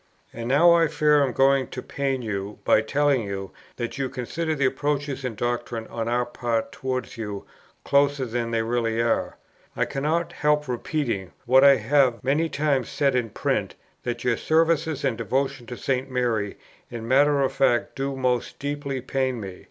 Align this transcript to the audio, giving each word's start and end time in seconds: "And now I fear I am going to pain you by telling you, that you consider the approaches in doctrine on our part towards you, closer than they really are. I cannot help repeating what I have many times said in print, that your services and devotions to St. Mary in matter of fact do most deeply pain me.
"And 0.33 0.49
now 0.49 0.73
I 0.73 0.87
fear 0.87 1.21
I 1.21 1.27
am 1.27 1.31
going 1.31 1.67
to 1.67 1.81
pain 1.83 2.23
you 2.23 2.57
by 2.65 2.81
telling 2.81 3.21
you, 3.21 3.51
that 3.75 3.99
you 3.99 4.09
consider 4.09 4.55
the 4.55 4.65
approaches 4.65 5.23
in 5.23 5.35
doctrine 5.35 5.85
on 5.89 6.07
our 6.07 6.25
part 6.25 6.71
towards 6.71 7.17
you, 7.17 7.45
closer 7.85 8.25
than 8.25 8.49
they 8.49 8.63
really 8.63 8.99
are. 8.99 9.37
I 9.77 9.85
cannot 9.85 10.31
help 10.33 10.67
repeating 10.67 11.33
what 11.45 11.63
I 11.63 11.75
have 11.75 12.23
many 12.23 12.49
times 12.49 12.89
said 12.89 13.13
in 13.13 13.29
print, 13.29 13.75
that 14.01 14.23
your 14.23 14.37
services 14.37 15.05
and 15.05 15.15
devotions 15.19 15.69
to 15.69 15.77
St. 15.77 16.09
Mary 16.09 16.57
in 16.89 17.07
matter 17.07 17.43
of 17.43 17.53
fact 17.53 17.95
do 17.95 18.15
most 18.15 18.57
deeply 18.57 19.01
pain 19.01 19.39
me. 19.39 19.59